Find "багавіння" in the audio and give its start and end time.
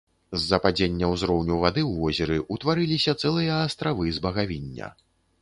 4.27-4.91